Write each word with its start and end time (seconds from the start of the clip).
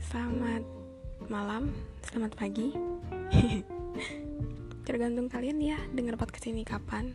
Selamat 0.00 0.64
malam, 1.28 1.68
selamat 2.00 2.32
pagi. 2.32 2.72
Tergantung 4.88 5.28
kalian 5.28 5.60
ya 5.60 5.76
dengar 5.92 6.16
podcast 6.16 6.48
ini 6.48 6.64
kapan. 6.64 7.12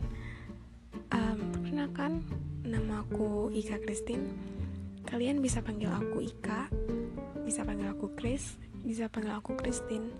Um, 1.10 1.50
perkenalkan, 1.50 2.22
nama 2.62 3.02
aku 3.02 3.50
Ika 3.50 3.82
Christine. 3.82 4.30
Kalian 5.02 5.42
bisa 5.42 5.58
panggil 5.58 5.90
aku 5.90 6.22
Ika, 6.22 6.70
bisa 7.42 7.66
panggil 7.66 7.90
aku 7.90 8.14
Chris, 8.14 8.54
bisa 8.86 9.10
panggil 9.10 9.34
aku 9.34 9.58
Christine, 9.58 10.14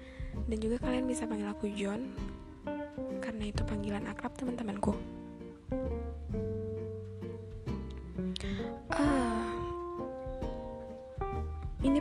dan 0.50 0.58
juga 0.58 0.82
kalian 0.82 1.06
bisa 1.06 1.30
panggil 1.30 1.46
aku 1.46 1.70
John. 1.78 2.10
Karena 3.22 3.54
itu 3.54 3.62
panggilan 3.62 4.10
akrab 4.10 4.34
teman-temanku. 4.34 4.98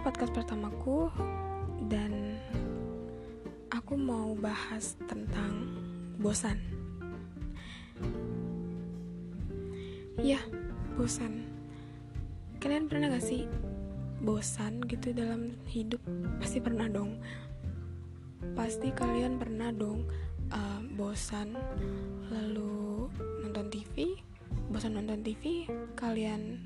Podcast 0.02 0.34
pertamaku 0.34 1.14
dan 1.86 2.42
aku 3.70 3.94
mau 3.94 4.34
bahas 4.34 4.98
tentang 5.06 5.70
bosan. 6.18 6.58
Ya, 10.18 10.42
bosan. 10.98 11.46
Kalian 12.58 12.90
pernah 12.90 13.14
gak 13.14 13.22
sih 13.22 13.46
bosan 14.26 14.82
gitu 14.90 15.14
dalam 15.14 15.54
hidup? 15.70 16.02
Pasti 16.42 16.58
pernah 16.58 16.90
dong. 16.90 17.22
Pasti 18.58 18.90
kalian 18.90 19.38
pernah 19.38 19.70
dong 19.70 20.10
uh, 20.50 20.82
bosan 20.98 21.54
lalu 22.34 23.06
nonton 23.46 23.70
TV. 23.70 24.18
Bosan 24.74 24.98
nonton 24.98 25.22
TV, 25.22 25.70
kalian 25.94 26.58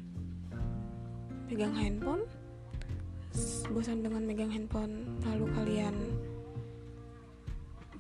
pegang 1.51 1.75
handphone 1.75 2.23
bosan 3.71 4.05
dengan 4.05 4.23
megang 4.23 4.51
handphone 4.51 5.19
lalu 5.27 5.45
kalian 5.55 5.95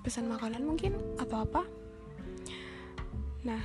pesan 0.05 0.29
makanan 0.29 0.61
mungkin 0.61 0.95
atau 1.17 1.43
apa? 1.43 1.65
Nah 3.41 3.61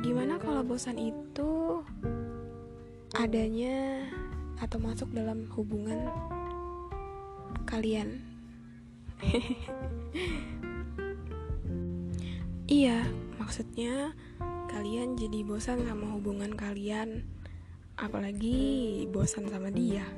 gimana 0.00 0.38
kalau 0.38 0.62
bosan 0.62 0.96
itu 0.96 1.82
adanya 3.18 4.06
atau 4.62 4.78
masuk 4.78 5.10
dalam 5.12 5.46
hubungan 5.52 6.08
kalian? 7.66 8.22
Iya 12.64 13.04
maksudnya 13.36 14.16
kalian 14.72 15.20
jadi 15.20 15.44
bosan 15.44 15.84
sama 15.84 16.16
hubungan 16.16 16.56
kalian 16.56 17.28
apalagi 18.00 19.04
bosan 19.12 19.52
sama 19.52 19.68
dia 19.68 20.08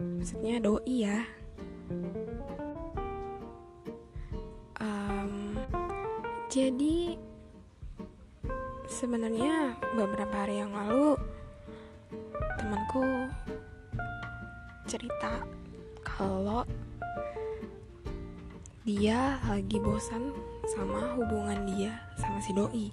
maksudnya 0.00 0.60
doi 0.60 0.94
ya. 1.06 1.18
Um, 4.76 5.56
jadi 6.52 7.16
sebenarnya 8.86 9.76
beberapa 9.96 10.34
hari 10.46 10.60
yang 10.62 10.72
lalu 10.72 11.16
temanku 12.56 13.04
cerita 14.86 15.42
kalau 16.06 16.62
dia 18.86 19.42
lagi 19.50 19.82
bosan 19.82 20.30
sama 20.70 21.18
hubungan 21.18 21.66
dia 21.66 21.92
sama 22.14 22.38
si 22.38 22.54
doi. 22.54 22.86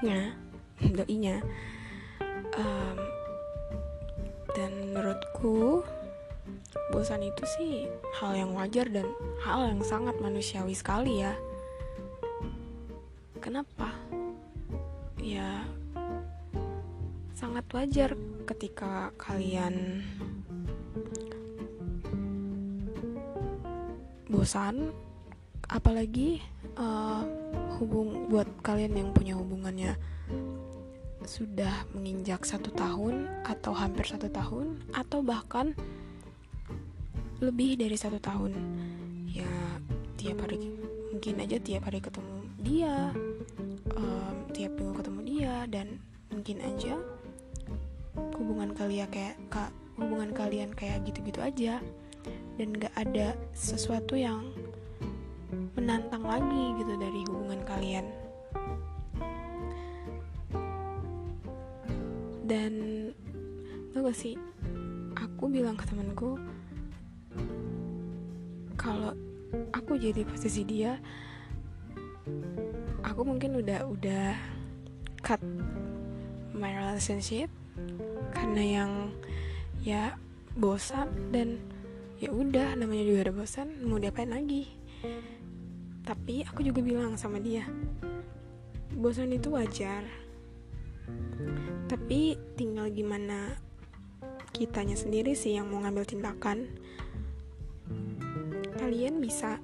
Nya? 0.00 0.32
Doinya. 0.96 1.40
Um, 2.56 2.98
dan 4.56 4.72
menurutku 4.88 5.84
bosan 6.92 7.24
itu 7.24 7.44
sih 7.58 7.90
hal 8.20 8.36
yang 8.36 8.52
wajar 8.56 8.86
dan 8.88 9.08
hal 9.44 9.68
yang 9.68 9.82
sangat 9.82 10.16
manusiawi 10.22 10.72
sekali 10.76 11.24
ya. 11.24 11.34
Kenapa? 13.40 13.92
Ya 15.20 15.64
sangat 17.36 17.68
wajar 17.76 18.10
ketika 18.48 19.12
kalian 19.20 20.00
bosan 24.32 24.90
apalagi 25.68 26.40
uh, 26.80 27.22
hubung 27.76 28.32
buat 28.32 28.48
kalian 28.64 28.96
yang 28.96 29.10
punya 29.12 29.36
hubungannya 29.36 30.00
sudah 31.26 31.84
menginjak 31.92 32.46
satu 32.46 32.70
tahun 32.72 33.26
atau 33.44 33.74
hampir 33.74 34.06
satu 34.06 34.30
tahun 34.30 34.78
atau 34.94 35.20
bahkan 35.20 35.74
lebih 37.40 37.76
dari 37.76 37.96
satu 37.96 38.16
tahun. 38.20 38.52
Ya 39.28 39.50
tiap 40.16 40.44
hari 40.44 40.72
mungkin 41.12 41.40
aja 41.40 41.56
tiap 41.60 41.88
hari 41.88 42.00
ketemu 42.00 42.36
dia 42.64 43.12
um, 43.94 44.36
tiap 44.56 44.72
minggu 44.76 44.94
ketemu 44.96 45.20
dia 45.24 45.54
dan 45.68 46.00
mungkin 46.32 46.58
aja 46.64 46.96
hubungan 48.36 48.72
kalian 48.72 49.08
kayak 49.12 49.36
kak 49.52 49.70
hubungan 49.96 50.32
kalian 50.32 50.70
kayak 50.72 51.04
gitu-gitu 51.08 51.40
aja. 51.40 51.80
Dan 52.56 52.72
gak 52.72 52.92
ada 52.96 53.36
sesuatu 53.52 54.16
yang 54.16 54.48
menantang 55.76 56.24
lagi 56.24 56.72
gitu 56.80 56.96
dari 56.96 57.20
hubungan 57.28 57.60
kalian. 57.68 58.06
Dan 62.48 62.72
tau 63.92 64.08
gak 64.08 64.16
sih 64.16 64.40
aku 65.20 65.52
bilang 65.52 65.76
ke 65.76 65.84
temanku 65.84 66.40
kalau 68.86 69.10
aku 69.74 69.98
jadi 69.98 70.22
posisi 70.22 70.62
dia 70.62 70.94
aku 73.02 73.26
mungkin 73.26 73.58
udah 73.58 73.82
udah 73.90 74.38
cut 75.26 75.42
my 76.54 76.70
relationship 76.70 77.50
karena 78.30 78.62
yang 78.62 78.92
ya 79.82 80.14
bosan 80.54 81.10
dan 81.34 81.58
ya 82.22 82.30
udah 82.30 82.78
namanya 82.78 83.02
juga 83.02 83.26
ada 83.26 83.34
bosan 83.34 83.74
mau 83.82 83.98
diapain 83.98 84.30
lagi? 84.30 84.70
Tapi 86.06 86.46
aku 86.46 86.62
juga 86.62 86.78
bilang 86.78 87.18
sama 87.18 87.42
dia 87.42 87.66
bosan 88.94 89.34
itu 89.34 89.50
wajar 89.52 90.06
tapi 91.86 92.34
tinggal 92.56 92.88
gimana 92.90 93.54
kitanya 94.56 94.96
sendiri 94.96 95.36
sih 95.36 95.54
yang 95.54 95.68
mau 95.68 95.84
ngambil 95.84 96.08
tindakan 96.08 96.70
kalian 98.86 99.18
bisa 99.18 99.58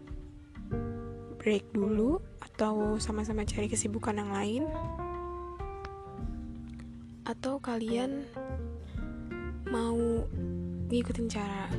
break 1.38 1.70
dulu 1.70 2.18
atau 2.42 2.98
sama-sama 2.98 3.46
cari 3.46 3.70
kesibukan 3.70 4.18
yang 4.18 4.34
lain? 4.34 4.62
Atau 7.22 7.62
kalian 7.62 8.26
mau 9.70 10.26
ngikutin 10.90 11.30
cara 11.30 11.70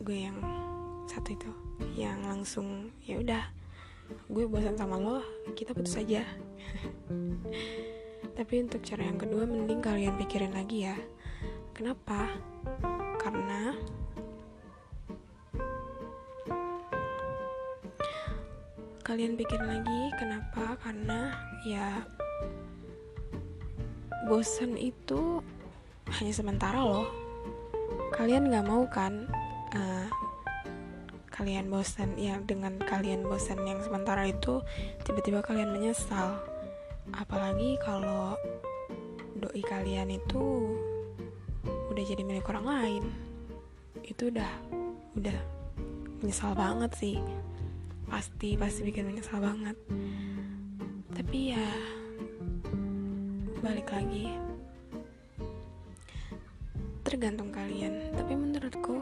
gue 0.00 0.16
yang 0.16 0.40
satu 1.04 1.36
itu 1.36 1.52
yang 1.92 2.24
langsung 2.24 2.88
ya 3.04 3.20
udah 3.20 3.52
gue 4.32 4.48
bosan 4.48 4.80
sama 4.80 4.96
lo 4.96 5.20
kita 5.52 5.76
putus 5.76 6.00
aja. 6.00 6.24
Tapi 8.40 8.64
untuk 8.64 8.80
cara 8.80 9.04
yang 9.04 9.20
kedua 9.20 9.44
mending 9.44 9.84
kalian 9.84 10.16
pikirin 10.16 10.56
lagi 10.56 10.88
ya 10.88 10.96
kenapa? 11.76 12.32
Karena 13.20 13.76
kalian 19.06 19.38
pikir 19.38 19.62
lagi 19.62 20.10
kenapa? 20.18 20.74
Karena 20.82 21.30
ya 21.62 22.02
bosan 24.26 24.74
itu 24.74 25.38
hanya 26.18 26.34
sementara 26.34 26.82
loh. 26.82 27.06
Kalian 28.10 28.50
nggak 28.50 28.66
mau 28.66 28.82
kan 28.90 29.30
uh, 29.78 30.10
kalian 31.30 31.70
bosan 31.70 32.18
ya 32.18 32.42
dengan 32.42 32.82
kalian 32.82 33.22
bosan 33.22 33.62
yang 33.62 33.78
sementara 33.78 34.26
itu 34.26 34.58
tiba-tiba 35.06 35.38
kalian 35.38 35.70
menyesal. 35.70 36.42
Apalagi 37.14 37.78
kalau 37.78 38.34
doi 39.38 39.62
kalian 39.62 40.18
itu 40.18 40.74
udah 41.94 42.02
jadi 42.02 42.26
milik 42.26 42.50
orang 42.50 42.66
lain. 42.66 43.04
Itu 44.02 44.34
udah 44.34 44.50
udah 45.14 45.38
menyesal 46.18 46.58
banget 46.58 46.90
sih 46.98 47.22
pasti 48.06 48.54
pasti 48.54 48.80
bikin 48.86 49.06
menyesal 49.10 49.42
banget. 49.42 49.76
Tapi 51.12 51.38
ya 51.54 51.66
balik 53.60 53.88
lagi. 53.90 54.34
Tergantung 57.06 57.54
kalian 57.54 58.14
tapi 58.18 58.34
menurutku 58.34 58.98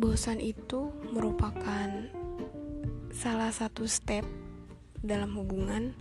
bosan 0.00 0.40
itu 0.40 0.88
merupakan 1.12 1.88
salah 3.12 3.52
satu 3.52 3.84
step 3.84 4.24
dalam 5.04 5.36
hubungan 5.36 5.92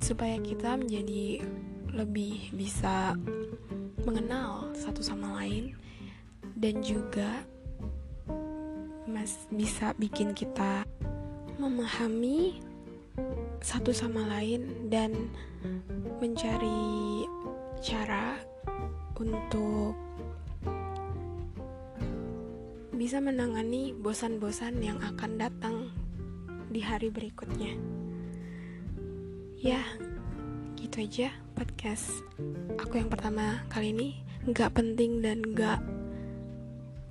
supaya 0.00 0.40
kita 0.40 0.80
menjadi 0.80 1.44
lebih 1.92 2.56
bisa 2.56 3.12
mengenal 4.08 4.72
satu 4.72 5.04
sama 5.04 5.44
lain 5.44 5.76
dan 6.58 6.82
juga 6.82 7.46
mas 9.06 9.46
bisa 9.48 9.94
bikin 9.94 10.34
kita 10.34 10.82
memahami 11.56 12.58
satu 13.62 13.90
sama 13.94 14.26
lain 14.26 14.90
dan 14.90 15.30
mencari 16.18 17.24
cara 17.82 18.38
untuk 19.18 19.94
bisa 22.94 23.22
menangani 23.22 23.94
bosan-bosan 23.94 24.82
yang 24.82 24.98
akan 25.02 25.38
datang 25.38 25.76
di 26.70 26.82
hari 26.82 27.10
berikutnya. 27.10 27.74
Ya, 29.58 29.82
gitu 30.78 31.02
aja 31.02 31.34
podcast 31.58 32.22
aku 32.78 33.02
yang 33.02 33.10
pertama 33.10 33.66
kali 33.66 33.90
ini 33.90 34.08
nggak 34.46 34.78
penting 34.78 35.18
dan 35.18 35.42
nggak 35.42 35.82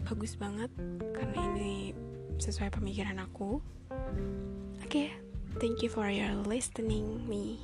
bagus 0.08 0.40
banget 0.40 0.72
karena 1.12 1.38
ini 1.52 1.92
sesuai 2.40 2.72
pemikiran 2.72 3.20
aku. 3.20 3.60
Oke, 4.80 4.88
okay, 4.88 5.08
thank 5.60 5.84
you 5.84 5.92
for 5.92 6.08
your 6.08 6.32
listening 6.48 7.28
me. 7.28 7.60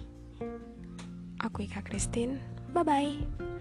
Aku 1.40 1.63
Ika 1.63 1.80
Christine. 1.88 2.44
Bye 2.75 2.84
bye. 2.84 3.51